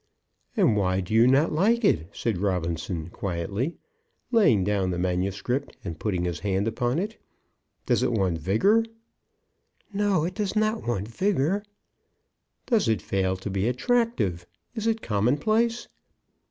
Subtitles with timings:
[0.57, 3.75] "And why do you not like it?" said Robinson, quietly
[4.31, 7.21] laying down the manuscript, and putting his hand upon it.
[7.85, 8.83] "Does it want vigour?"
[9.93, 11.61] "No; it does not want vigour."
[12.65, 14.47] "Does it fail to be attractive?
[14.73, 15.87] Is it commonplace?"